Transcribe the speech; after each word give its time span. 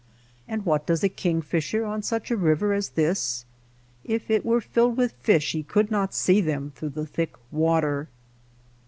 And 0.47 0.65
what 0.65 0.87
does 0.87 1.03
a 1.03 1.09
king 1.09 1.43
fisher 1.43 1.85
on 1.85 2.01
such 2.01 2.31
a 2.31 2.35
river 2.35 2.73
as 2.73 2.89
this? 2.89 3.45
If 4.03 4.31
it 4.31 4.43
were 4.43 4.59
filled 4.59 4.97
with 4.97 5.11
fish 5.11 5.51
he 5.51 5.61
could 5.61 5.91
not 5.91 6.11
see 6.15 6.41
them 6.41 6.71
through 6.75 6.89
that 6.89 7.05
thick 7.09 7.35
water. 7.51 8.09